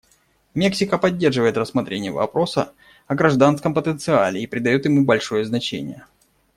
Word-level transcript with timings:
Мексика 0.55 0.97
поддерживает 0.97 1.57
рассмотрение 1.57 2.11
вопроса 2.11 2.73
о 3.05 3.13
гражданском 3.13 3.75
потенциале 3.75 4.41
и 4.41 4.47
придает 4.47 4.85
ему 4.85 5.05
большое 5.05 5.45
значение. 5.45 6.07